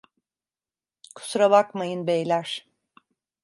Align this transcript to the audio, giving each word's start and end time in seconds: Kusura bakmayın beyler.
Kusura 1.15 1.49
bakmayın 1.51 2.07
beyler. 2.07 2.67